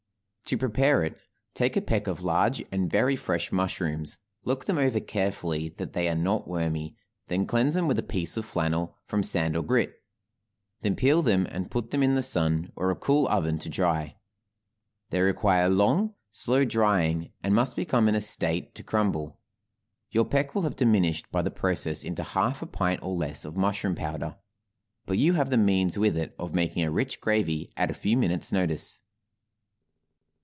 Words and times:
To 0.47 0.57
prepare 0.57 1.01
it, 1.05 1.17
take 1.53 1.77
a 1.77 1.81
peck 1.81 2.07
of 2.07 2.25
large 2.25 2.61
and 2.73 2.91
very 2.91 3.15
fresh 3.15 3.53
mushrooms, 3.53 4.17
look 4.43 4.65
them 4.65 4.77
over 4.77 4.99
carefully 4.99 5.69
that 5.77 5.93
they 5.93 6.09
are 6.09 6.15
not 6.15 6.45
wormy, 6.45 6.97
then 7.27 7.45
cleanse 7.47 7.75
them 7.75 7.87
with 7.87 7.97
a 7.97 8.03
piece 8.03 8.35
of 8.35 8.43
flannel 8.43 8.97
from 9.05 9.23
sand 9.23 9.55
or 9.55 9.63
grit, 9.63 9.93
then 10.81 10.97
peel 10.97 11.21
them 11.21 11.45
and 11.49 11.71
put 11.71 11.91
them 11.91 12.03
in 12.03 12.15
the 12.15 12.21
sun 12.21 12.69
or 12.75 12.91
a 12.91 12.97
cool 12.97 13.29
oven 13.29 13.59
to 13.59 13.69
dry; 13.69 14.17
they 15.09 15.21
require 15.21 15.69
long, 15.69 16.15
slow 16.31 16.65
drying, 16.65 17.31
and 17.41 17.55
must 17.55 17.77
become 17.77 18.09
in 18.09 18.15
a 18.15 18.19
state 18.19 18.75
to 18.75 18.83
crumble. 18.83 19.39
Your 20.09 20.25
peck 20.25 20.53
will 20.53 20.63
have 20.63 20.75
diminished 20.75 21.31
by 21.31 21.43
the 21.43 21.49
process 21.49 22.03
into 22.03 22.23
half 22.23 22.61
a 22.61 22.67
pint 22.67 23.01
or 23.01 23.15
less 23.15 23.45
of 23.45 23.55
mushroom 23.55 23.95
powder, 23.95 24.35
but 25.05 25.17
you 25.17 25.31
have 25.35 25.49
the 25.49 25.57
means 25.57 25.97
with 25.97 26.17
it 26.17 26.35
of 26.37 26.53
making 26.53 26.83
a 26.83 26.91
rich 26.91 27.21
gravy 27.21 27.71
at 27.77 27.89
a 27.89 27.93
few 27.93 28.17
minutes' 28.17 28.51
notice. 28.51 28.99